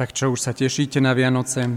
Tak 0.00 0.16
čo, 0.16 0.32
už 0.32 0.40
sa 0.40 0.56
tešíte 0.56 0.96
na 0.96 1.12
Vianoce? 1.12 1.76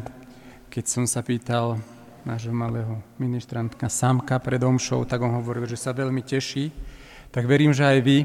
Keď 0.71 0.85
som 0.87 1.03
sa 1.03 1.19
pýtal 1.19 1.75
nášho 2.23 2.55
malého 2.55 3.03
ministrantka 3.19 3.91
Samka 3.91 4.39
pred 4.39 4.63
omšou, 4.63 5.03
tak 5.03 5.19
on 5.19 5.35
hovoril, 5.35 5.67
že 5.67 5.75
sa 5.75 5.91
veľmi 5.91 6.23
teší. 6.23 6.71
Tak 7.35 7.43
verím, 7.43 7.75
že 7.75 7.83
aj 7.83 7.99
vy. 7.99 8.23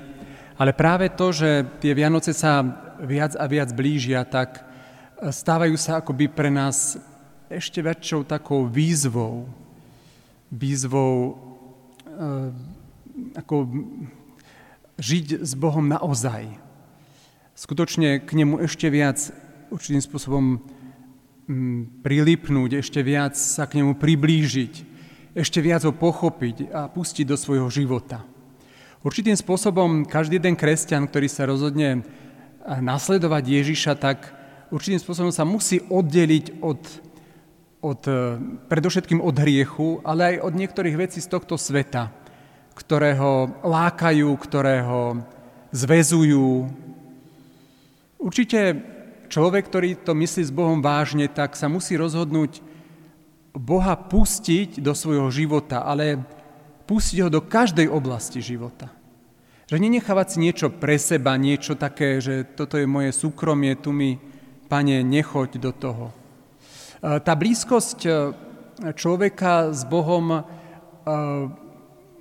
Ale 0.55 0.71
práve 0.71 1.11
to, 1.11 1.35
že 1.35 1.67
tie 1.83 1.99
Vianoce 1.99 2.31
sa 2.31 2.63
viac 3.03 3.35
a 3.35 3.43
viac 3.51 3.75
blížia, 3.75 4.23
tak 4.23 4.63
stávajú 5.19 5.75
sa 5.75 5.99
akoby 5.99 6.31
pre 6.31 6.47
nás 6.47 6.95
ešte 7.51 7.83
väčšou 7.83 8.23
takou 8.23 8.71
výzvou. 8.71 9.51
Výzvou 10.47 11.11
e, 11.19 11.31
ako 13.35 13.67
žiť 14.95 15.43
s 15.43 15.59
Bohom 15.59 15.91
naozaj. 15.91 16.55
Skutočne 17.59 18.23
k 18.23 18.31
nemu 18.39 18.63
ešte 18.63 18.87
viac 18.95 19.48
určitým 19.69 20.03
spôsobom 20.03 20.61
mm, 21.49 22.03
prilipnúť, 22.05 22.81
ešte 22.81 23.01
viac 23.05 23.37
sa 23.37 23.69
k 23.69 23.81
nemu 23.81 23.97
priblížiť, 23.97 24.75
ešte 25.37 25.61
viac 25.61 25.85
ho 25.85 25.93
pochopiť 25.93 26.73
a 26.73 26.89
pustiť 26.89 27.25
do 27.29 27.37
svojho 27.37 27.69
života. 27.71 28.25
Určitým 29.07 29.39
spôsobom 29.39 30.03
každý 30.03 30.43
jeden 30.43 30.59
kresťan, 30.59 31.07
ktorý 31.07 31.31
sa 31.31 31.47
rozhodne 31.47 32.03
nasledovať 32.67 33.45
Ježiša, 33.47 33.93
tak 33.95 34.35
určitým 34.75 35.01
spôsobom 35.01 35.31
sa 35.31 35.47
musí 35.47 35.81
oddeliť 35.87 36.61
od, 36.61 36.83
od, 37.81 38.03
predovšetkým 38.67 39.23
od 39.23 39.37
hriechu, 39.39 40.03
ale 40.03 40.35
aj 40.35 40.51
od 40.51 40.53
niektorých 40.59 40.97
vecí 40.99 41.23
z 41.23 41.31
tohto 41.31 41.55
sveta, 41.55 42.11
ktoré 42.75 43.15
ho 43.17 43.55
lákajú, 43.63 44.29
ktoré 44.37 44.83
ho 44.83 45.23
zväzujú. 45.71 46.67
Určite 48.19 48.98
človek, 49.29 49.69
ktorý 49.69 49.91
to 50.01 50.17
myslí 50.17 50.43
s 50.49 50.53
Bohom 50.53 50.81
vážne, 50.81 51.29
tak 51.29 51.55
sa 51.55 51.69
musí 51.69 51.95
rozhodnúť 51.95 52.65
Boha 53.53 53.95
pustiť 53.97 54.81
do 54.81 54.93
svojho 54.97 55.29
života, 55.29 55.85
ale 55.85 56.21
pustiť 56.89 57.19
ho 57.25 57.29
do 57.29 57.45
každej 57.45 57.89
oblasti 57.93 58.41
života. 58.41 58.89
Že 59.69 59.85
nenechávať 59.85 60.27
si 60.33 60.39
niečo 60.41 60.73
pre 60.73 60.97
seba, 60.97 61.37
niečo 61.37 61.77
také, 61.77 62.25
že 62.25 62.49
toto 62.49 62.81
je 62.81 62.89
moje 62.89 63.13
súkromie, 63.13 63.77
tu 63.77 63.93
mi, 63.93 64.17
pane, 64.73 65.05
nechoď 65.05 65.61
do 65.61 65.73
toho. 65.77 66.07
E, 66.09 66.15
tá 67.21 67.37
blízkosť 67.37 67.99
e, 68.09 68.11
človeka 68.97 69.77
s 69.77 69.85
Bohom 69.85 70.33
e, 70.33 70.41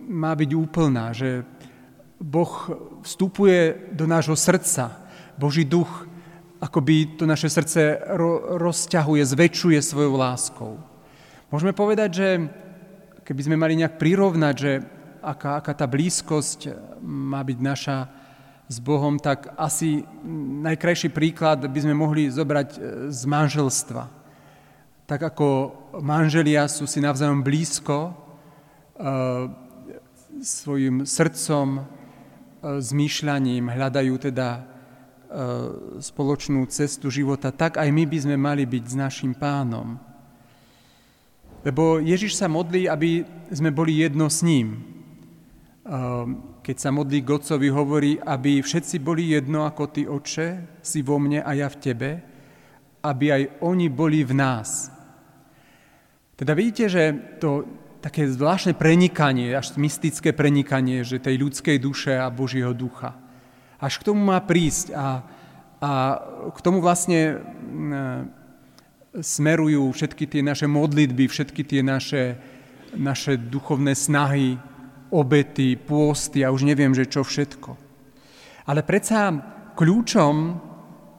má 0.03 0.31
byť 0.35 0.51
úplná, 0.59 1.15
že 1.15 1.47
Boh 2.19 2.51
vstupuje 3.05 3.93
do 3.95 4.03
nášho 4.03 4.35
srdca, 4.35 5.07
Boží 5.39 5.63
duch 5.63 6.09
akoby 6.61 7.17
to 7.17 7.23
naše 7.29 7.49
srdce 7.49 8.01
ro- 8.17 8.57
rozťahuje, 8.57 9.23
zväčšuje 9.25 9.79
svojou 9.81 10.15
láskou. 10.17 10.81
Môžeme 11.53 11.71
povedať, 11.71 12.09
že 12.11 12.29
keby 13.23 13.41
sme 13.43 13.61
mali 13.61 13.79
nejak 13.79 14.01
prirovnať, 14.01 14.55
že 14.55 14.71
aká, 15.21 15.59
aká 15.59 15.73
tá 15.75 15.85
blízkosť 15.87 16.71
má 17.03 17.43
byť 17.43 17.59
naša 17.59 17.97
s 18.67 18.77
Bohom, 18.83 19.15
tak 19.15 19.55
asi 19.55 20.03
najkrajší 20.63 21.15
príklad 21.15 21.63
by 21.63 21.79
sme 21.79 21.95
mohli 21.95 22.27
zobrať 22.27 22.69
e, 22.75 22.79
z 23.07 23.21
manželstva. 23.23 24.03
Tak 25.07 25.23
ako 25.23 25.47
manželia 26.03 26.67
sú 26.67 26.83
si 26.83 26.99
navzájom 26.99 27.47
blízko, 27.47 28.11
e, 28.11 28.13
svojim 30.43 31.07
srdcom, 31.07 31.79
e, 31.79 31.81
zmýšľaním 32.83 33.71
hľadajú 33.71 34.19
teda 34.19 34.76
spoločnú 35.99 36.63
cestu 36.71 37.11
života, 37.11 37.51
tak 37.51 37.75
aj 37.75 37.89
my 37.91 38.03
by 38.07 38.17
sme 38.23 38.35
mali 38.39 38.63
byť 38.63 38.83
s 38.87 38.95
našim 38.95 39.35
pánom. 39.35 39.99
Lebo 41.67 41.99
Ježiš 41.99 42.39
sa 42.39 42.47
modlí, 42.47 42.87
aby 42.87 43.27
sme 43.51 43.75
boli 43.75 43.99
jedno 43.99 44.31
s 44.31 44.39
ním. 44.39 44.71
E, 44.71 44.79
keď 46.63 46.75
sa 46.79 46.95
modlí 46.95 47.27
k 47.27 47.31
hovorí, 47.75 48.15
aby 48.23 48.63
všetci 48.63 49.03
boli 49.03 49.35
jedno 49.35 49.67
ako 49.67 49.83
Ty, 49.91 50.03
Oče, 50.07 50.47
si 50.79 51.03
vo 51.03 51.19
mne 51.19 51.43
a 51.43 51.51
ja 51.51 51.67
v 51.67 51.79
Tebe, 51.83 52.11
aby 53.03 53.25
aj 53.31 53.43
oni 53.67 53.91
boli 53.91 54.23
v 54.23 54.31
nás. 54.31 54.87
Teda 56.39 56.55
vidíte, 56.55 56.87
že 56.87 57.03
to 57.43 57.67
také 57.99 58.29
zvláštne 58.31 58.77
prenikanie, 58.79 59.51
až 59.51 59.75
mystické 59.75 60.31
prenikanie, 60.31 61.03
že 61.03 61.19
tej 61.19 61.35
ľudskej 61.41 61.83
duše 61.83 62.15
a 62.15 62.31
Božieho 62.31 62.71
ducha– 62.71 63.11
až 63.77 63.93
k 64.01 64.05
tomu 64.09 64.21
má 64.25 64.41
prísť 64.41 64.93
a, 64.93 65.21
a 65.81 65.91
k 66.53 66.59
tomu 66.65 66.81
vlastne 66.81 67.41
smerujú 69.17 69.89
všetky 69.93 70.25
tie 70.29 70.41
naše 70.45 70.65
modlitby, 70.69 71.25
všetky 71.29 71.61
tie 71.65 71.81
naše, 71.81 72.37
naše 72.93 73.37
duchovné 73.37 73.93
snahy, 73.93 74.57
obety, 75.09 75.77
pôsty 75.77 76.43
a 76.43 76.51
už 76.51 76.67
neviem, 76.67 76.91
že 76.93 77.07
čo 77.07 77.23
všetko. 77.23 77.77
Ale 78.67 78.83
predsa 78.83 79.31
kľúčom, 79.77 80.35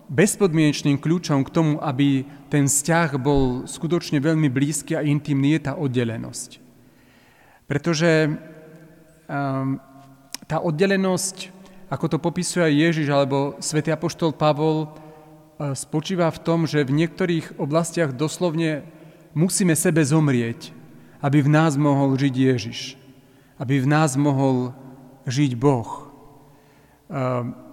bezpodmienečným 0.09 1.01
kľúčom 1.01 1.45
k 1.45 1.53
tomu, 1.53 1.73
aby 1.81 2.25
ten 2.49 2.65
vzťah 2.69 3.11
bol 3.21 3.69
skutočne 3.69 4.21
veľmi 4.21 4.49
blízky 4.49 4.97
a 4.97 5.05
intimný, 5.05 5.57
je 5.57 5.61
tá 5.69 5.73
oddelenosť. 5.77 6.61
Pretože 7.69 8.33
um, 9.29 9.77
tá 10.49 10.65
oddelenosť 10.65 11.53
ako 11.89 12.07
to 12.07 12.19
popisuje 12.21 12.69
aj 12.69 12.75
Ježiš 12.77 13.09
alebo 13.09 13.57
svätý 13.65 13.89
Apoštol 13.89 14.37
Pavol, 14.37 14.85
e, 14.85 14.89
spočíva 15.73 16.29
v 16.29 16.43
tom, 16.45 16.69
že 16.69 16.85
v 16.85 16.93
niektorých 16.93 17.57
oblastiach 17.57 18.13
doslovne 18.13 18.85
musíme 19.33 19.73
sebe 19.73 20.05
zomrieť, 20.05 20.77
aby 21.25 21.41
v 21.41 21.49
nás 21.49 21.81
mohol 21.81 22.13
žiť 22.15 22.35
Ježiš, 22.37 22.79
aby 23.57 23.81
v 23.81 23.89
nás 23.89 24.21
mohol 24.21 24.77
žiť 25.25 25.57
Boh. 25.57 25.89
E, 25.89 26.01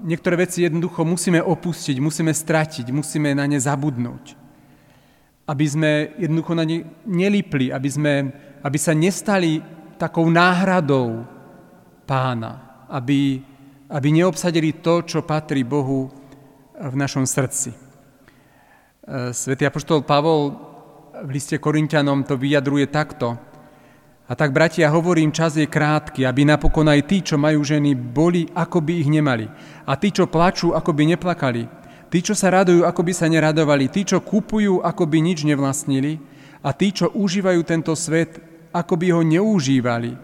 niektoré 0.07 0.47
veci 0.47 0.63
jednoducho 0.63 1.03
musíme 1.03 1.43
opustiť, 1.43 1.99
musíme 1.99 2.31
stratiť, 2.31 2.95
musíme 2.95 3.35
na 3.35 3.43
ne 3.43 3.59
zabudnúť. 3.59 4.47
Aby 5.45 5.65
sme 5.67 5.91
jednoducho 6.15 6.55
na 6.55 6.63
ne 6.63 6.87
nelipli, 7.03 7.69
aby, 7.69 7.89
sme, 7.91 8.13
aby 8.63 8.77
sa 8.79 8.95
nestali 8.95 9.59
takou 9.99 10.31
náhradou 10.31 11.27
pána, 12.07 12.85
aby 12.87 13.43
aby 13.90 14.07
neobsadili 14.09 14.81
to, 14.81 15.06
čo 15.06 15.25
patrí 15.25 15.62
Bohu 15.62 16.09
v 16.75 16.96
našom 16.97 17.23
srdci. 17.23 17.72
E, 17.72 17.78
svetý 19.31 19.69
apoštol 19.69 20.01
Pavol 20.01 20.57
v 21.22 21.29
liste 21.29 21.62
Korintianom 21.62 22.25
to 22.25 22.35
vyjadruje 22.35 22.90
takto. 22.90 23.38
A 24.25 24.34
tak, 24.34 24.50
bratia, 24.50 24.90
hovorím, 24.90 25.29
čas 25.29 25.53
je 25.53 25.69
krátky, 25.69 26.25
aby 26.25 26.50
napokon 26.50 26.90
aj 26.90 27.06
tí, 27.06 27.22
čo 27.22 27.38
majú 27.38 27.62
ženy, 27.62 27.94
boli, 27.94 28.50
ako 28.57 28.81
by 28.81 28.94
ich 29.06 29.09
nemali. 29.09 29.46
A 29.85 29.94
tí, 30.02 30.09
čo 30.09 30.25
plačú, 30.25 30.73
ako 30.73 30.91
by 30.97 31.13
neplakali. 31.13 31.69
Tí, 32.09 32.25
čo 32.25 32.34
sa 32.34 32.50
radujú, 32.50 32.90
ako 32.90 33.02
by 33.06 33.13
sa 33.13 33.29
neradovali. 33.29 33.85
Tí, 33.85 34.02
čo 34.02 34.25
kupujú, 34.25 34.81
ako 34.81 35.06
by 35.06 35.22
nič 35.22 35.46
nevlastnili. 35.46 36.17
A 36.66 36.73
tí, 36.73 36.90
čo 36.90 37.13
užívajú 37.13 37.62
tento 37.62 37.94
svet, 37.94 38.41
ako 38.73 38.97
by 38.97 39.13
ho 39.13 39.22
neužívali. 39.22 40.17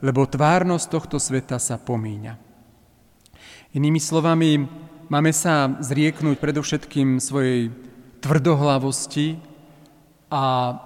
Lebo 0.00 0.24
tvárnosť 0.24 0.86
tohto 0.88 1.20
sveta 1.20 1.60
sa 1.60 1.76
pomíňa. 1.76 2.53
Inými 3.74 3.98
slovami, 3.98 4.70
máme 5.10 5.34
sa 5.34 5.66
zrieknúť 5.82 6.38
predovšetkým 6.38 7.18
svojej 7.18 7.74
tvrdohlavosti 8.22 9.42
a 10.30 10.78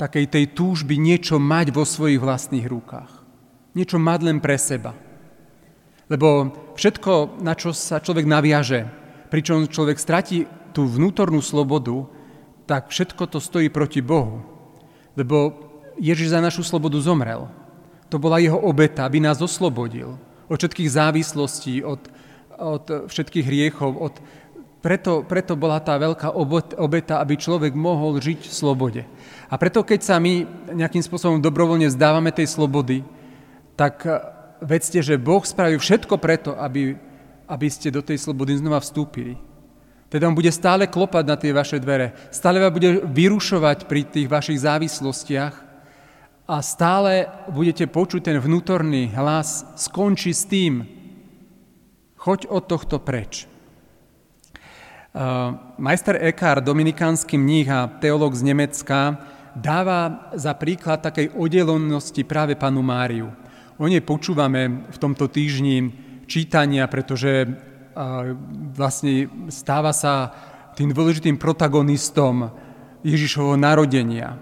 takej 0.00 0.24
tej 0.24 0.44
túžby 0.56 0.96
niečo 0.96 1.36
mať 1.36 1.68
vo 1.68 1.84
svojich 1.84 2.16
vlastných 2.16 2.64
rukách. 2.64 3.12
Niečo 3.76 4.00
mať 4.00 4.20
len 4.24 4.40
pre 4.40 4.56
seba. 4.56 4.96
Lebo 6.08 6.48
všetko, 6.80 7.44
na 7.44 7.52
čo 7.52 7.76
sa 7.76 8.00
človek 8.00 8.24
naviaže, 8.24 8.88
pričom 9.28 9.68
človek 9.68 10.00
stratí 10.00 10.48
tú 10.72 10.88
vnútornú 10.88 11.44
slobodu, 11.44 12.08
tak 12.64 12.88
všetko 12.88 13.36
to 13.36 13.38
stojí 13.44 13.68
proti 13.68 14.00
Bohu. 14.00 14.40
Lebo 15.12 15.60
Ježiš 16.00 16.32
za 16.32 16.40
našu 16.40 16.64
slobodu 16.64 17.04
zomrel. 17.04 17.52
To 18.08 18.16
bola 18.16 18.40
jeho 18.40 18.56
obeta, 18.56 19.04
aby 19.04 19.20
nás 19.20 19.44
oslobodil 19.44 20.16
od 20.50 20.56
všetkých 20.56 20.88
závislostí, 20.88 21.84
od 21.84 22.00
od 22.60 23.08
všetkých 23.08 23.48
hriechov. 23.48 23.96
Od, 23.96 24.14
preto, 24.80 25.24
preto 25.24 25.56
bola 25.56 25.80
tá 25.80 25.96
veľká 26.00 26.32
obeta, 26.80 27.20
aby 27.20 27.36
človek 27.36 27.76
mohol 27.76 28.20
žiť 28.20 28.48
v 28.48 28.52
slobode. 28.52 29.02
A 29.52 29.54
preto, 29.60 29.84
keď 29.84 30.00
sa 30.00 30.16
my 30.16 30.44
nejakým 30.72 31.04
spôsobom 31.04 31.40
dobrovoľne 31.40 31.92
vzdávame 31.92 32.32
tej 32.32 32.48
slobody, 32.48 33.04
tak 33.76 34.04
eh, 34.08 34.20
vedzte, 34.64 35.00
že 35.04 35.20
Boh 35.20 35.44
spraví 35.44 35.76
všetko 35.76 36.16
preto, 36.20 36.56
aby, 36.56 36.96
aby 37.48 37.66
ste 37.68 37.92
do 37.92 38.04
tej 38.04 38.20
slobody 38.20 38.56
znova 38.56 38.80
vstúpili. 38.80 39.36
Teda 40.10 40.26
on 40.26 40.34
bude 40.34 40.50
stále 40.50 40.90
klopať 40.90 41.24
na 41.24 41.38
tie 41.38 41.54
vaše 41.54 41.78
dvere, 41.78 42.10
stále 42.34 42.58
vás 42.58 42.74
bude 42.74 42.98
vyrušovať 43.06 43.86
pri 43.86 44.02
tých 44.02 44.26
vašich 44.26 44.58
závislostiach 44.58 45.54
a 46.50 46.56
stále 46.66 47.30
budete 47.46 47.86
počuť 47.86 48.26
ten 48.26 48.36
vnútorný 48.42 49.14
hlas, 49.14 49.62
skonči 49.78 50.34
s 50.34 50.50
tým, 50.50 50.82
Choď 52.20 52.52
od 52.52 52.68
tohto 52.68 53.00
preč. 53.00 53.48
Majster 55.80 56.20
Eckhart, 56.20 56.60
dominikánsky 56.60 57.40
mních 57.40 57.72
a 57.72 57.88
teológ 57.88 58.36
z 58.36 58.44
Nemecka, 58.44 59.16
dáva 59.56 60.28
za 60.36 60.52
príklad 60.52 61.00
takej 61.00 61.32
oddelenosti 61.32 62.20
práve 62.28 62.60
panu 62.60 62.84
Máriu. 62.84 63.32
O 63.80 63.88
nej 63.88 64.04
počúvame 64.04 64.84
v 64.92 64.98
tomto 65.00 65.32
týždni 65.32 65.96
čítania, 66.28 66.84
pretože 66.92 67.56
vlastne 68.76 69.32
stáva 69.48 69.96
sa 69.96 70.28
tým 70.76 70.92
dôležitým 70.92 71.40
protagonistom 71.40 72.52
Ježišovho 73.00 73.56
narodenia. 73.56 74.36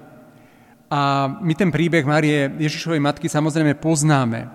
A 0.91 1.31
my 1.31 1.55
ten 1.55 1.71
príbeh 1.71 2.03
Márie 2.03 2.59
Ježišovej 2.59 2.99
matky 2.99 3.31
samozrejme 3.31 3.79
poznáme. 3.79 4.51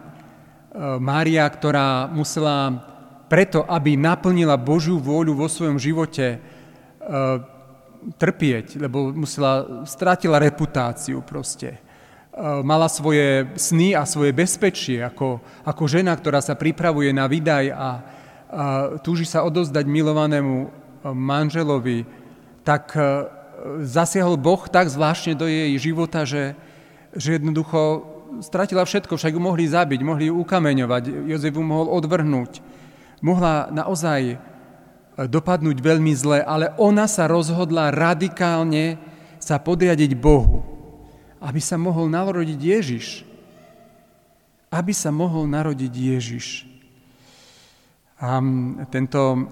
Mária, 0.99 1.47
ktorá 1.47 2.11
musela 2.11 2.91
preto, 3.33 3.65
aby 3.65 3.97
naplnila 3.97 4.61
Božiu 4.61 5.01
vôľu 5.01 5.33
vo 5.33 5.49
svojom 5.49 5.81
živote, 5.81 6.37
e, 6.37 6.39
trpieť, 8.13 8.77
lebo 8.77 9.09
musela, 9.09 9.81
strátila 9.89 10.37
reputáciu 10.37 11.25
proste. 11.25 11.73
E, 11.73 11.79
mala 12.61 12.85
svoje 12.85 13.49
sny 13.57 13.97
a 13.97 14.05
svoje 14.05 14.37
bezpečie 14.37 15.01
ako, 15.01 15.41
ako 15.65 15.83
žena, 15.89 16.13
ktorá 16.13 16.45
sa 16.45 16.53
pripravuje 16.53 17.09
na 17.09 17.25
vydaj 17.25 17.65
a, 17.73 17.73
a 17.73 17.89
túži 19.01 19.25
sa 19.25 19.41
odozdať 19.41 19.89
milovanému 19.89 20.57
e, 20.61 20.67
manželovi, 21.09 22.05
tak 22.61 22.95
zasiahol 23.83 24.37
Boh 24.39 24.61
tak 24.71 24.87
zvláštne 24.87 25.35
do 25.35 25.49
jej 25.49 25.73
života, 25.81 26.23
že, 26.23 26.53
že 27.11 27.41
jednoducho 27.41 28.05
stratila 28.45 28.85
všetko, 28.85 29.17
však 29.17 29.35
ju 29.35 29.41
mohli 29.41 29.67
zabiť, 29.67 29.99
mohli 30.05 30.29
ju 30.29 30.37
ukameňovať, 30.37 31.27
Jozef 31.27 31.51
ju 31.57 31.63
mohol 31.65 31.91
odvrhnúť 31.91 32.72
mohla 33.23 33.71
naozaj 33.71 34.35
e, 34.35 34.37
dopadnúť 35.15 35.79
veľmi 35.79 36.11
zle, 36.13 36.43
ale 36.43 36.75
ona 36.75 37.07
sa 37.07 37.25
rozhodla 37.31 37.95
radikálne 37.95 38.99
sa 39.39 39.55
podriadiť 39.57 40.11
Bohu, 40.19 40.61
aby 41.39 41.63
sa 41.63 41.79
mohol 41.79 42.11
narodiť 42.11 42.59
Ježiš. 42.59 43.07
Aby 44.67 44.91
sa 44.91 45.09
mohol 45.15 45.47
narodiť 45.47 45.93
Ježiš. 45.95 46.67
A 48.23 48.39
tento, 48.87 49.51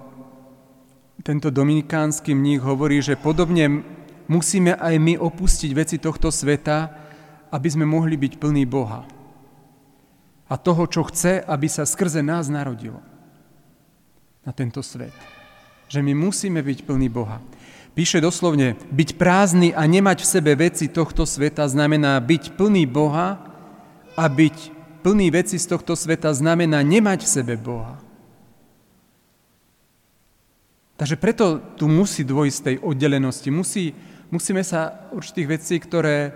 tento 1.20 1.48
dominikánsky 1.52 2.32
mních 2.32 2.64
hovorí, 2.64 3.04
že 3.04 3.20
podobne 3.20 3.84
musíme 4.32 4.72
aj 4.72 4.96
my 4.96 5.14
opustiť 5.20 5.70
veci 5.76 5.96
tohto 6.00 6.32
sveta, 6.32 6.88
aby 7.52 7.68
sme 7.68 7.84
mohli 7.84 8.16
byť 8.16 8.40
plní 8.40 8.64
Boha. 8.64 9.04
A 10.48 10.56
toho, 10.56 10.88
čo 10.88 11.04
chce, 11.04 11.44
aby 11.44 11.68
sa 11.68 11.84
skrze 11.84 12.24
nás 12.24 12.48
narodilo 12.48 13.11
na 14.42 14.52
tento 14.52 14.82
svet. 14.82 15.14
Že 15.88 16.02
my 16.02 16.12
musíme 16.14 16.60
byť 16.62 16.88
plní 16.88 17.08
Boha. 17.08 17.38
Píše 17.92 18.24
doslovne, 18.24 18.80
byť 18.88 19.20
prázdny 19.20 19.76
a 19.76 19.84
nemať 19.84 20.24
v 20.24 20.30
sebe 20.32 20.52
veci 20.56 20.88
tohto 20.88 21.28
sveta 21.28 21.68
znamená 21.68 22.16
byť 22.24 22.56
plný 22.56 22.88
Boha 22.88 23.36
a 24.16 24.24
byť 24.24 24.56
plný 25.04 25.28
veci 25.28 25.60
z 25.60 25.66
tohto 25.68 25.92
sveta 25.92 26.32
znamená 26.32 26.80
nemať 26.80 27.26
v 27.26 27.28
sebe 27.28 27.54
Boha. 27.60 28.00
Takže 30.96 31.18
preto 31.18 31.58
tu 31.74 31.90
musí 31.90 32.22
dôjsť 32.22 32.58
tej 32.62 32.76
oddelenosti. 32.78 33.50
Musí, 33.50 33.90
musíme 34.30 34.62
sa 34.62 35.10
určitých 35.10 35.50
vecí, 35.50 35.74
ktoré, 35.82 36.30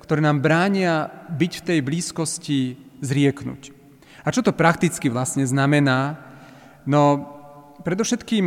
ktoré 0.00 0.24
nám 0.24 0.40
bránia 0.40 1.12
byť 1.30 1.52
v 1.60 1.66
tej 1.68 1.78
blízkosti, 1.84 2.60
zrieknúť. 3.04 3.76
A 4.24 4.32
čo 4.32 4.40
to 4.40 4.56
prakticky 4.56 5.12
vlastne 5.12 5.44
znamená? 5.44 6.16
No, 6.88 7.35
predovšetkým 7.84 8.44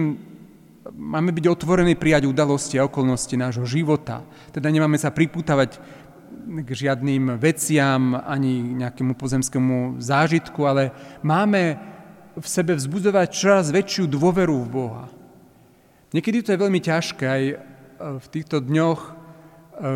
máme 0.96 1.32
byť 1.36 1.46
otvorení 1.46 1.94
prijať 1.94 2.26
udalosti 2.26 2.80
a 2.80 2.88
okolnosti 2.88 3.36
nášho 3.38 3.66
života. 3.68 4.26
Teda 4.50 4.72
nemáme 4.72 4.98
sa 4.98 5.14
pripútavať 5.14 5.78
k 6.50 6.70
žiadnym 6.70 7.38
veciam 7.38 8.18
ani 8.18 8.62
nejakému 8.82 9.14
pozemskému 9.14 10.02
zážitku, 10.02 10.66
ale 10.66 10.90
máme 11.22 11.78
v 12.40 12.48
sebe 12.48 12.74
vzbudzovať 12.74 13.28
čoraz 13.30 13.66
väčšiu 13.70 14.10
dôveru 14.10 14.66
v 14.66 14.70
Boha. 14.72 15.06
Niekedy 16.10 16.42
to 16.42 16.54
je 16.56 16.62
veľmi 16.62 16.82
ťažké, 16.82 17.26
aj 17.28 17.44
e, 17.44 17.56
v 18.18 18.28
týchto 18.34 18.64
dňoch, 18.66 19.02
e, 19.02 19.12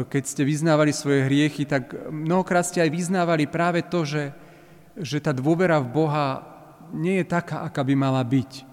keď 0.06 0.24
ste 0.28 0.44
vyznávali 0.46 0.94
svoje 0.94 1.26
hriechy, 1.26 1.66
tak 1.66 1.90
mnohokrát 2.12 2.68
ste 2.68 2.86
aj 2.86 2.92
vyznávali 2.94 3.50
práve 3.50 3.82
to, 3.82 4.06
že, 4.06 4.30
že 4.94 5.18
tá 5.24 5.34
dôvera 5.34 5.82
v 5.82 5.90
Boha 5.90 6.28
nie 6.94 7.24
je 7.24 7.26
taká, 7.26 7.66
aká 7.66 7.82
by 7.82 7.96
mala 7.98 8.22
byť. 8.22 8.73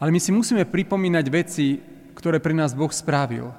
Ale 0.00 0.08
my 0.08 0.20
si 0.20 0.32
musíme 0.32 0.64
pripomínať 0.64 1.26
veci, 1.28 1.76
ktoré 2.16 2.40
pre 2.40 2.56
nás 2.56 2.72
Boh 2.72 2.88
spravil. 2.88 3.52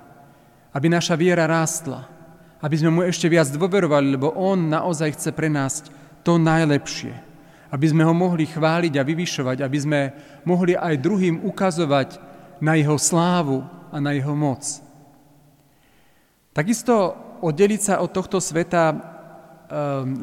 Aby 0.73 0.89
naša 0.89 1.13
viera 1.13 1.45
rástla. 1.45 2.09
Aby 2.57 2.81
sme 2.81 2.89
mu 2.89 3.01
ešte 3.05 3.29
viac 3.29 3.45
dôverovali, 3.53 4.17
lebo 4.17 4.33
On 4.33 4.57
naozaj 4.57 5.13
chce 5.13 5.29
pre 5.37 5.53
nás 5.53 5.85
to 6.25 6.41
najlepšie. 6.41 7.13
Aby 7.69 7.93
sme 7.93 8.03
ho 8.03 8.13
mohli 8.17 8.49
chváliť 8.49 8.93
a 8.97 9.05
vyvyšovať, 9.05 9.57
aby 9.61 9.77
sme 9.77 9.99
mohli 10.43 10.73
aj 10.73 10.97
druhým 10.97 11.45
ukazovať 11.45 12.17
na 12.57 12.73
jeho 12.77 12.97
slávu 12.97 13.61
a 13.93 13.97
na 14.01 14.11
jeho 14.17 14.33
moc. 14.33 14.65
Takisto 16.51 17.15
oddeliť 17.39 17.81
sa 17.81 17.93
od 18.03 18.11
tohto 18.11 18.43
sveta 18.43 18.91
e, 18.91 18.95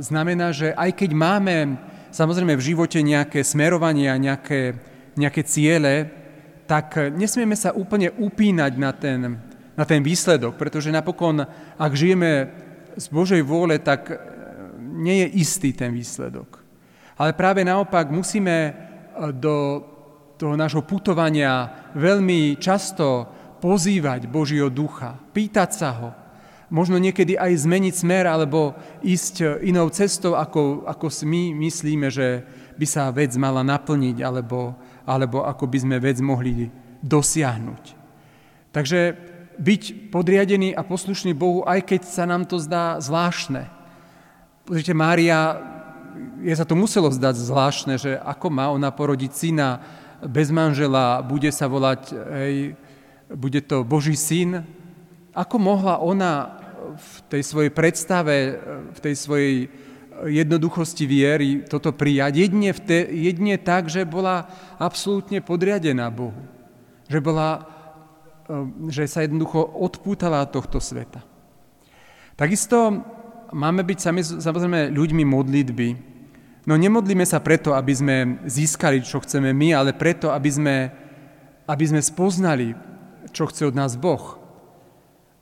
znamená, 0.04 0.52
že 0.52 0.76
aj 0.76 0.92
keď 0.92 1.10
máme 1.16 1.56
samozrejme 2.12 2.54
v 2.54 2.66
živote 2.74 3.00
nejaké 3.00 3.40
smerovania, 3.42 4.14
nejaké 4.20 4.76
nejaké 5.18 5.42
ciele, 5.42 6.06
tak 6.68 7.12
nesmieme 7.16 7.56
sa 7.56 7.72
úplne 7.74 8.12
upínať 8.14 8.72
na 8.76 8.90
ten, 8.92 9.40
na 9.74 9.84
ten 9.88 10.04
výsledok, 10.04 10.54
pretože 10.54 10.94
napokon, 10.94 11.42
ak 11.78 11.92
žijeme 11.96 12.50
z 12.98 13.06
Božej 13.08 13.42
vôle, 13.46 13.78
tak 13.78 14.10
e, 14.10 14.16
nie 14.98 15.22
je 15.22 15.28
istý 15.38 15.70
ten 15.70 15.94
výsledok. 15.94 16.60
Ale 17.18 17.34
práve 17.34 17.62
naopak 17.62 18.10
musíme 18.10 18.56
e, 18.68 18.72
do 19.32 19.86
toho 20.38 20.54
nášho 20.54 20.82
putovania 20.82 21.70
veľmi 21.94 22.58
často 22.58 23.26
pozývať 23.58 24.30
Božieho 24.30 24.70
ducha, 24.70 25.18
pýtať 25.34 25.70
sa 25.74 25.90
ho, 25.94 26.10
možno 26.70 27.00
niekedy 27.00 27.34
aj 27.34 27.64
zmeniť 27.64 27.94
smer 27.94 28.28
alebo 28.28 28.76
ísť 29.02 29.34
e, 29.40 29.46
inou 29.72 29.88
cestou, 29.94 30.34
ako, 30.34 30.84
ako 30.90 31.06
my 31.24 31.54
myslíme, 31.54 32.10
že 32.12 32.44
by 32.78 32.86
sa 32.86 33.10
vec 33.10 33.34
mala 33.34 33.66
naplniť 33.66 34.22
alebo, 34.22 34.76
alebo 35.08 35.40
ako 35.40 35.64
by 35.64 35.78
sme 35.80 35.96
vec 35.96 36.20
mohli 36.20 36.68
dosiahnuť. 37.00 37.96
Takže 38.68 39.00
byť 39.56 40.12
podriadený 40.12 40.76
a 40.76 40.84
poslušný 40.84 41.32
Bohu, 41.32 41.64
aj 41.64 41.88
keď 41.88 42.00
sa 42.04 42.28
nám 42.28 42.44
to 42.44 42.60
zdá 42.60 43.00
zvláštne. 43.00 43.66
Pozrite, 44.68 44.92
Mária, 44.92 45.56
je 46.44 46.52
sa 46.52 46.68
to 46.68 46.76
muselo 46.76 47.08
zdať 47.08 47.34
zvláštne, 47.40 47.94
že 47.96 48.12
ako 48.20 48.52
má 48.52 48.68
ona 48.68 48.92
porodiť 48.92 49.32
syna 49.32 49.80
bez 50.20 50.52
manžela, 50.52 51.24
bude 51.24 51.48
sa 51.48 51.66
volať, 51.70 52.12
hej, 52.12 52.76
bude 53.32 53.64
to 53.64 53.82
Boží 53.82 54.14
syn. 54.14 54.62
Ako 55.32 55.56
mohla 55.58 55.98
ona 55.98 56.58
v 56.98 57.14
tej 57.30 57.42
svojej 57.46 57.72
predstave, 57.72 58.58
v 58.94 58.98
tej 58.98 59.14
svojej 59.14 59.54
jednoduchosti 60.26 61.06
viery 61.06 61.62
toto 61.68 61.94
prijať. 61.94 62.48
Jedne, 62.48 62.74
te, 62.74 63.06
jedne 63.06 63.54
tak, 63.60 63.86
že 63.86 64.08
bola 64.08 64.50
absolútne 64.80 65.38
podriadená 65.38 66.10
Bohu. 66.10 66.38
Že, 67.06 67.18
bola, 67.22 67.48
e, 68.48 68.90
že 68.90 69.06
sa 69.06 69.22
jednoducho 69.22 69.62
odpútala 69.62 70.42
od 70.42 70.50
tohto 70.50 70.82
sveta. 70.82 71.22
Takisto 72.34 73.02
máme 73.54 73.82
byť 73.86 73.98
sami, 73.98 74.22
samozrejme 74.22 74.94
ľuďmi 74.94 75.24
modlitby. 75.26 75.88
No 76.68 76.76
nemodlíme 76.76 77.24
sa 77.24 77.40
preto, 77.40 77.72
aby 77.72 77.92
sme 77.96 78.16
získali, 78.44 79.00
čo 79.00 79.24
chceme 79.24 79.54
my, 79.56 79.72
ale 79.72 79.90
preto, 79.96 80.28
aby 80.34 80.50
sme, 80.52 80.76
aby 81.64 81.84
sme 81.86 82.02
spoznali, 82.04 82.76
čo 83.32 83.48
chce 83.48 83.72
od 83.72 83.74
nás 83.74 83.96
Boh. 83.96 84.36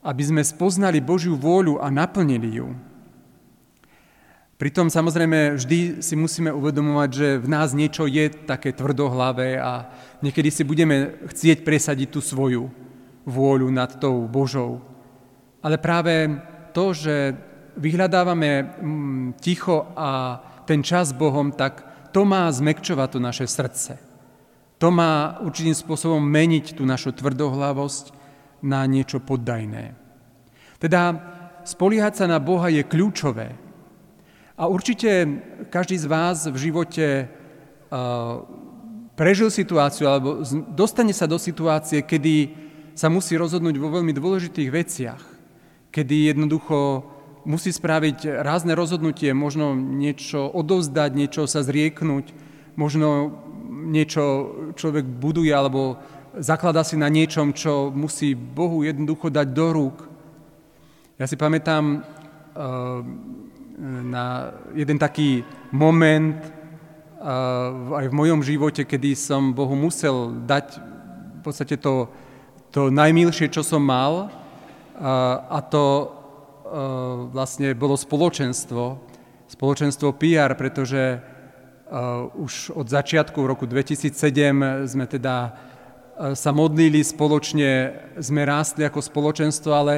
Aby 0.06 0.22
sme 0.22 0.42
spoznali 0.46 1.02
Božiu 1.02 1.34
vôľu 1.34 1.82
a 1.82 1.90
naplnili 1.90 2.62
ju. 2.62 2.78
Pritom 4.56 4.88
samozrejme 4.88 5.60
vždy 5.60 6.00
si 6.00 6.16
musíme 6.16 6.48
uvedomovať, 6.48 7.10
že 7.12 7.28
v 7.36 7.48
nás 7.52 7.76
niečo 7.76 8.08
je 8.08 8.32
také 8.48 8.72
tvrdohlavé 8.72 9.60
a 9.60 9.92
niekedy 10.24 10.48
si 10.48 10.64
budeme 10.64 11.20
chcieť 11.28 11.60
presadiť 11.60 12.08
tú 12.08 12.24
svoju 12.24 12.72
vôľu 13.28 13.68
nad 13.68 13.92
tou 14.00 14.24
Božou. 14.24 14.80
Ale 15.60 15.76
práve 15.76 16.40
to, 16.72 16.96
že 16.96 17.36
vyhľadávame 17.76 18.64
mm, 18.64 19.26
ticho 19.44 19.92
a 19.92 20.40
ten 20.64 20.80
čas 20.80 21.12
Bohom, 21.12 21.52
tak 21.52 21.84
to 22.16 22.24
má 22.24 22.48
zmekčovať 22.48 23.08
to 23.12 23.20
naše 23.20 23.44
srdce. 23.44 24.00
To 24.80 24.88
má 24.88 25.36
určitým 25.44 25.76
spôsobom 25.76 26.24
meniť 26.24 26.80
tú 26.80 26.88
našu 26.88 27.12
tvrdohlavosť 27.12 28.16
na 28.64 28.88
niečo 28.88 29.20
poddajné. 29.20 29.92
Teda 30.80 31.12
spoliehať 31.68 32.24
sa 32.24 32.26
na 32.28 32.40
Boha 32.40 32.72
je 32.72 32.80
kľúčové, 32.80 33.65
a 34.56 34.64
určite 34.66 35.28
každý 35.68 36.00
z 36.00 36.06
vás 36.08 36.48
v 36.48 36.56
živote 36.56 37.28
prežil 39.16 39.48
situáciu 39.52 40.08
alebo 40.08 40.40
dostane 40.72 41.12
sa 41.12 41.28
do 41.28 41.36
situácie, 41.36 42.00
kedy 42.00 42.64
sa 42.96 43.12
musí 43.12 43.36
rozhodnúť 43.36 43.76
vo 43.76 43.92
veľmi 43.92 44.16
dôležitých 44.16 44.68
veciach, 44.72 45.22
kedy 45.92 46.32
jednoducho 46.32 47.04
musí 47.46 47.70
spraviť 47.70 48.42
rázne 48.42 48.74
rozhodnutie, 48.74 49.30
možno 49.36 49.76
niečo 49.76 50.50
odovzdať, 50.50 51.10
niečo 51.14 51.44
sa 51.46 51.62
zrieknúť, 51.62 52.32
možno 52.74 53.38
niečo 53.86 54.24
človek 54.74 55.04
buduje 55.06 55.52
alebo 55.52 56.00
zaklada 56.36 56.82
si 56.82 56.96
na 56.98 57.06
niečom, 57.12 57.52
čo 57.52 57.92
musí 57.92 58.34
Bohu 58.34 58.82
jednoducho 58.82 59.30
dať 59.30 59.46
do 59.52 59.66
rúk. 59.72 59.96
Ja 61.16 61.24
si 61.28 61.36
pamätám 61.36 62.04
na 63.80 64.56
jeden 64.72 64.96
taký 64.96 65.44
moment 65.72 66.40
aj 67.96 68.06
v 68.08 68.14
mojom 68.14 68.40
živote, 68.44 68.84
kedy 68.84 69.16
som 69.16 69.52
Bohu 69.52 69.76
musel 69.76 70.32
dať 70.44 70.80
v 70.80 71.40
podstate 71.44 71.76
to, 71.80 72.08
to 72.72 72.88
najmilšie, 72.88 73.48
čo 73.52 73.60
som 73.64 73.84
mal, 73.84 74.28
a 75.46 75.58
to 75.68 76.12
vlastne 77.30 77.76
bolo 77.76 77.94
spoločenstvo, 77.94 78.98
spoločenstvo 79.48 80.16
PR, 80.16 80.56
pretože 80.58 81.20
už 82.34 82.74
od 82.74 82.86
začiatku 82.90 83.38
v 83.38 83.50
roku 83.54 83.64
2007 83.68 84.90
sme 84.90 85.06
teda 85.06 85.54
sa 86.32 86.50
modlili 86.50 87.04
spoločne, 87.04 87.92
sme 88.18 88.42
rástli 88.48 88.88
ako 88.88 89.04
spoločenstvo, 89.04 89.70
ale 89.70 89.94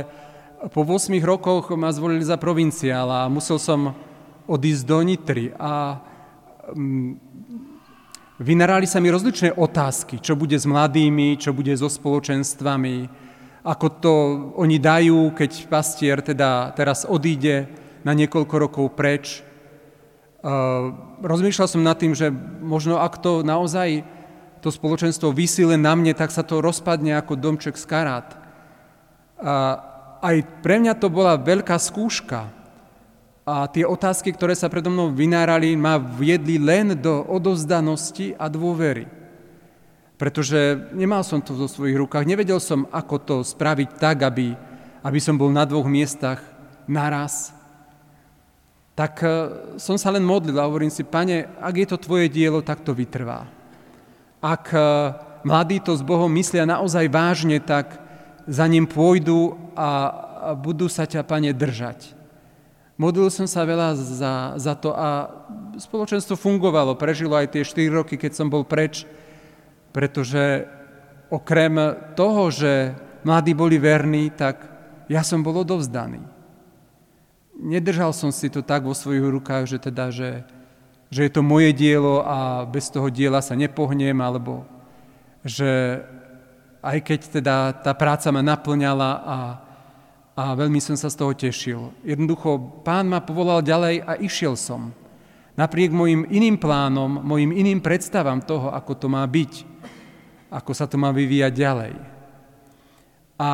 po 0.66 0.82
8 0.82 1.14
rokoch 1.22 1.70
ma 1.78 1.94
zvolili 1.94 2.26
za 2.26 2.34
provinciála 2.34 3.26
a 3.26 3.30
musel 3.30 3.62
som 3.62 3.94
odísť 4.50 4.82
do 4.82 4.98
Nitry 5.06 5.54
a 5.54 6.02
mm, 6.74 7.12
vynarali 8.42 8.90
sa 8.90 8.98
mi 8.98 9.14
rozličné 9.14 9.54
otázky, 9.54 10.18
čo 10.18 10.34
bude 10.34 10.58
s 10.58 10.66
mladými, 10.66 11.38
čo 11.38 11.54
bude 11.54 11.70
so 11.78 11.86
spoločenstvami, 11.86 12.96
ako 13.62 13.86
to 14.02 14.14
oni 14.58 14.82
dajú, 14.82 15.30
keď 15.34 15.50
pastier 15.70 16.18
teda 16.26 16.74
teraz 16.74 17.06
odíde 17.06 17.70
na 18.02 18.14
niekoľko 18.14 18.54
rokov 18.58 18.86
preč. 18.98 19.42
rozmýšľal 21.22 21.68
som 21.68 21.82
nad 21.82 21.98
tým, 21.98 22.14
že 22.14 22.30
možno 22.62 22.98
ak 22.98 23.18
to 23.18 23.42
naozaj 23.42 24.06
to 24.58 24.74
spoločenstvo 24.74 25.30
vysí 25.30 25.62
len 25.62 25.82
na 25.82 25.94
mne, 25.94 26.14
tak 26.18 26.34
sa 26.34 26.42
to 26.42 26.58
rozpadne 26.58 27.14
ako 27.14 27.38
domček 27.38 27.78
z 27.78 27.84
karát. 27.86 28.28
A 29.38 29.87
aj 30.22 30.36
pre 30.62 30.82
mňa 30.82 30.94
to 30.98 31.08
bola 31.10 31.38
veľká 31.38 31.78
skúška. 31.78 32.50
A 33.48 33.64
tie 33.72 33.88
otázky, 33.88 34.36
ktoré 34.36 34.52
sa 34.52 34.68
predo 34.68 34.92
mnou 34.92 35.08
vynárali, 35.08 35.72
ma 35.72 35.96
viedli 35.96 36.60
len 36.60 36.92
do 36.92 37.24
odozdanosti 37.24 38.36
a 38.36 38.44
dôvery. 38.44 39.08
Pretože 40.20 40.90
nemal 40.92 41.24
som 41.24 41.40
to 41.40 41.56
vo 41.56 41.64
svojich 41.64 41.96
rukách, 41.96 42.28
nevedel 42.28 42.60
som, 42.60 42.84
ako 42.92 43.16
to 43.22 43.36
spraviť 43.40 43.96
tak, 43.96 44.26
aby, 44.26 44.52
aby 45.00 45.18
som 45.22 45.40
bol 45.40 45.48
na 45.48 45.64
dvoch 45.64 45.88
miestach 45.88 46.42
naraz. 46.84 47.54
Tak 48.98 49.14
e, 49.22 49.28
som 49.78 49.94
sa 49.94 50.10
len 50.10 50.26
modlil 50.26 50.58
a 50.58 50.66
hovorím 50.66 50.90
si, 50.90 51.06
pane, 51.06 51.46
ak 51.62 51.74
je 51.78 51.86
to 51.86 52.02
tvoje 52.02 52.26
dielo, 52.26 52.60
tak 52.66 52.82
to 52.82 52.92
vytrvá. 52.92 53.46
Ak 54.42 54.74
e, 54.74 54.82
mladí 55.46 55.78
to 55.78 55.94
s 55.94 56.02
Bohom 56.02 56.28
myslia 56.34 56.66
naozaj 56.66 57.06
vážne, 57.06 57.62
tak 57.62 58.07
za 58.48 58.64
ním 58.64 58.88
pôjdu 58.88 59.60
a, 59.76 60.56
budú 60.56 60.88
sa 60.88 61.04
ťa, 61.04 61.22
Pane, 61.22 61.52
držať. 61.52 62.16
Modlil 62.98 63.30
som 63.30 63.46
sa 63.46 63.62
veľa 63.62 63.94
za, 63.94 64.34
za 64.58 64.74
to 64.74 64.90
a 64.90 65.30
spoločenstvo 65.78 66.34
fungovalo, 66.34 66.98
prežilo 66.98 67.38
aj 67.38 67.54
tie 67.54 67.62
4 67.62 67.94
roky, 67.94 68.18
keď 68.18 68.32
som 68.34 68.50
bol 68.50 68.66
preč, 68.66 69.06
pretože 69.94 70.66
okrem 71.30 71.94
toho, 72.18 72.50
že 72.50 72.98
mladí 73.22 73.54
boli 73.54 73.78
verní, 73.78 74.34
tak 74.34 74.66
ja 75.06 75.22
som 75.22 75.46
bol 75.46 75.62
odovzdaný. 75.62 76.24
Nedržal 77.54 78.10
som 78.10 78.34
si 78.34 78.50
to 78.50 78.66
tak 78.66 78.82
vo 78.82 78.96
svojich 78.96 79.22
rukách, 79.22 79.70
že 79.70 79.78
teda, 79.78 80.10
že 80.10 80.42
že 81.08 81.24
je 81.24 81.32
to 81.32 81.40
moje 81.40 81.72
dielo 81.72 82.20
a 82.20 82.68
bez 82.68 82.92
toho 82.92 83.08
diela 83.08 83.40
sa 83.40 83.56
nepohnem, 83.56 84.16
alebo 84.20 84.68
že 85.40 86.04
aj 86.82 86.98
keď 87.02 87.20
teda 87.40 87.56
tá 87.82 87.92
práca 87.94 88.30
ma 88.30 88.42
naplňala 88.42 89.10
a, 89.18 89.38
a 90.38 90.44
veľmi 90.54 90.78
som 90.78 90.94
sa 90.94 91.10
z 91.10 91.18
toho 91.18 91.32
tešil. 91.34 91.80
Jednoducho, 92.06 92.82
pán 92.86 93.10
ma 93.10 93.18
povolal 93.22 93.62
ďalej 93.62 94.02
a 94.06 94.18
išiel 94.18 94.54
som. 94.54 94.94
Napriek 95.58 95.90
mojim 95.90 96.22
iným 96.30 96.54
plánom, 96.54 97.18
mojim 97.22 97.50
iným 97.50 97.82
predstavám 97.82 98.46
toho, 98.46 98.70
ako 98.70 98.92
to 98.94 99.06
má 99.10 99.26
byť, 99.26 99.52
ako 100.54 100.70
sa 100.70 100.86
to 100.86 100.94
má 100.94 101.10
vyvíjať 101.10 101.52
ďalej. 101.52 101.94
A 103.38 103.50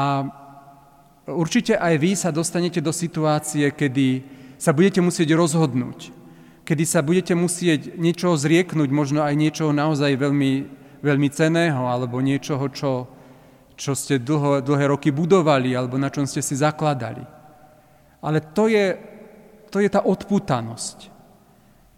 určite 1.32 1.80
aj 1.80 1.94
vy 1.96 2.12
sa 2.12 2.28
dostanete 2.28 2.84
do 2.84 2.92
situácie, 2.92 3.72
kedy 3.72 4.20
sa 4.60 4.76
budete 4.76 5.00
musieť 5.00 5.32
rozhodnúť 5.32 6.24
kedy 6.64 6.84
sa 6.88 7.04
budete 7.04 7.36
musieť 7.36 7.94
niečoho 7.94 8.34
zrieknúť, 8.34 8.88
možno 8.88 9.20
aj 9.20 9.36
niečoho 9.36 9.70
naozaj 9.70 10.16
veľmi, 10.16 10.64
veľmi 11.04 11.28
ceného, 11.28 11.84
alebo 11.84 12.24
niečoho, 12.24 12.64
čo, 12.72 13.04
čo 13.76 13.92
ste 13.92 14.16
dlho, 14.16 14.64
dlhé 14.64 14.88
roky 14.88 15.12
budovali, 15.12 15.76
alebo 15.76 16.00
na 16.00 16.08
čom 16.08 16.24
ste 16.24 16.40
si 16.40 16.56
zakladali. 16.56 17.20
Ale 18.24 18.40
to 18.40 18.72
je, 18.72 18.96
to 19.68 19.84
je 19.84 19.88
tá 19.92 20.00
odputanosť. 20.00 21.12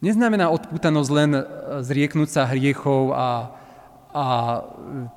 Neznamená 0.03 0.51
odputanosť 0.51 1.11
len 1.15 1.31
e, 1.39 1.43
zrieknúť 1.87 2.29
sa 2.29 2.43
hriechov 2.51 3.15
a, 3.15 3.55
a 4.11 4.25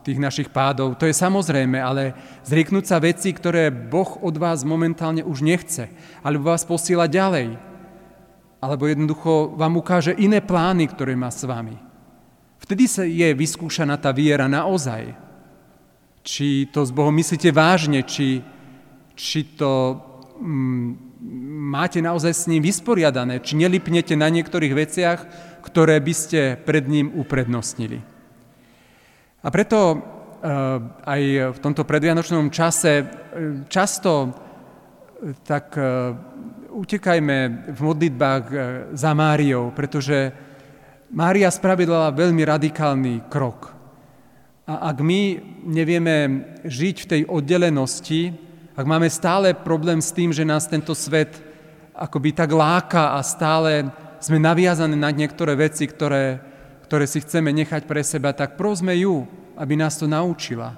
tých 0.05 0.21
našich 0.21 0.53
pádov. 0.53 0.93
To 1.01 1.09
je 1.09 1.17
samozrejme, 1.17 1.81
ale 1.81 2.13
zrieknúť 2.45 2.85
sa 2.85 3.01
veci, 3.01 3.33
ktoré 3.33 3.73
Boh 3.73 4.21
od 4.21 4.37
vás 4.37 4.61
momentálne 4.61 5.25
už 5.25 5.41
nechce, 5.41 5.89
alebo 6.21 6.53
vás 6.53 6.61
posiela 6.61 7.09
ďalej 7.09 7.69
alebo 8.59 8.91
jednoducho 8.91 9.55
vám 9.55 9.79
ukáže 9.79 10.11
iné 10.19 10.43
plány, 10.43 10.91
ktoré 10.91 11.15
má 11.15 11.31
s 11.31 11.47
vami. 11.47 11.88
Vtedy 12.69 12.85
sa 12.85 13.01
je 13.01 13.33
vyskúšaná 13.33 13.97
tá 13.97 14.13
viera 14.13 14.45
naozaj. 14.45 15.17
Či 16.21 16.69
to 16.69 16.85
s 16.85 16.93
Bohom 16.93 17.09
myslíte 17.17 17.49
vážne, 17.49 18.05
či, 18.05 18.45
či 19.17 19.57
to 19.57 19.97
mm, 20.37 20.89
máte 21.65 21.97
naozaj 21.97 22.29
s 22.29 22.45
ním 22.45 22.61
vysporiadané, 22.61 23.41
či 23.41 23.57
nelipnete 23.57 24.13
na 24.13 24.29
niektorých 24.29 24.77
veciach, 24.77 25.19
ktoré 25.65 25.97
by 25.97 26.13
ste 26.13 26.61
pred 26.61 26.85
ním 26.85 27.09
uprednostnili. 27.17 28.05
A 29.41 29.49
preto 29.49 29.77
e, 29.89 29.97
aj 31.09 31.21
v 31.57 31.61
tomto 31.65 31.89
predvianočnom 31.89 32.53
čase 32.53 33.01
e, 33.01 33.05
často 33.65 34.11
e, 34.21 34.29
tak 35.41 35.73
utekajme 36.69 37.37
v 37.73 37.79
modlitbách 37.81 38.45
za 38.93 39.11
Máriou, 39.17 39.73
pretože 39.73 40.48
Mária 41.09 41.49
spravila 41.49 42.13
veľmi 42.13 42.45
radikálny 42.45 43.29
krok. 43.33 43.73
A 44.69 44.93
ak 44.93 45.01
my 45.01 45.41
nevieme 45.65 46.45
žiť 46.61 46.95
v 47.01 47.09
tej 47.09 47.21
oddelenosti, 47.25 48.33
ak 48.77 48.85
máme 48.85 49.09
stále 49.09 49.57
problém 49.57 49.99
s 49.99 50.13
tým, 50.13 50.29
že 50.29 50.45
nás 50.45 50.69
tento 50.69 50.93
svet 50.93 51.41
akoby 51.97 52.31
tak 52.37 52.53
láka 52.53 53.17
a 53.17 53.25
stále 53.25 53.89
sme 54.21 54.37
naviazaní 54.37 54.95
na 54.95 55.09
niektoré 55.09 55.57
veci, 55.57 55.89
ktoré, 55.89 56.37
ktoré 56.85 57.09
si 57.09 57.25
chceme 57.25 57.49
nechať 57.51 57.89
pre 57.89 58.05
seba, 58.05 58.29
tak 58.31 58.55
prosme 58.55 58.93
ju, 58.93 59.25
aby 59.57 59.73
nás 59.73 59.97
to 59.97 60.05
naučila. 60.05 60.77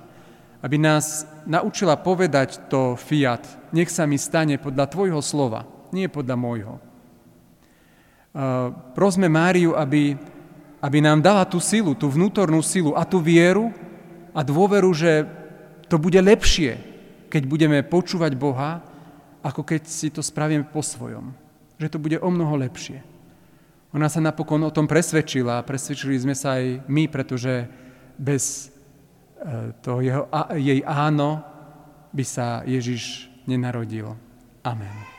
Aby 0.63 0.79
nás 0.79 1.27
naučila 1.43 1.99
povedať 1.99 2.71
to 2.71 2.95
fiat, 2.95 3.43
nech 3.75 3.91
sa 3.91 4.07
mi 4.07 4.15
stane 4.15 4.55
podľa 4.55 4.85
tvojho 4.87 5.19
slova 5.19 5.81
nie 5.91 6.07
podľa 6.07 6.35
môjho. 6.39 6.75
Prosme 8.95 9.27
Máriu, 9.27 9.75
aby, 9.75 10.15
aby 10.79 10.97
nám 11.03 11.19
dala 11.19 11.43
tú 11.43 11.59
silu, 11.59 11.91
tú 11.91 12.07
vnútornú 12.07 12.63
silu 12.63 12.95
a 12.95 13.03
tú 13.03 13.19
vieru 13.19 13.75
a 14.31 14.39
dôveru, 14.39 14.87
že 14.95 15.27
to 15.91 15.99
bude 15.99 16.15
lepšie, 16.15 16.79
keď 17.27 17.43
budeme 17.43 17.79
počúvať 17.83 18.31
Boha, 18.39 18.79
ako 19.43 19.67
keď 19.67 19.81
si 19.83 20.07
to 20.07 20.23
spravíme 20.23 20.63
po 20.71 20.79
svojom. 20.79 21.35
Že 21.75 21.91
to 21.91 21.99
bude 21.99 22.17
o 22.23 22.29
mnoho 22.31 22.55
lepšie. 22.55 23.03
Ona 23.91 24.07
sa 24.07 24.23
napokon 24.23 24.63
o 24.63 24.71
tom 24.71 24.87
presvedčila 24.87 25.59
a 25.59 25.67
presvedčili 25.67 26.15
sme 26.15 26.31
sa 26.31 26.55
aj 26.55 26.87
my, 26.87 27.11
pretože 27.11 27.67
bez 28.15 28.71
e, 29.35 29.75
toho 29.83 29.99
jeho, 29.99 30.23
jej 30.55 30.79
áno 30.87 31.43
by 32.15 32.23
sa 32.23 32.63
Ježiš 32.63 33.27
nenarodil. 33.43 34.15
Amen. 34.63 35.10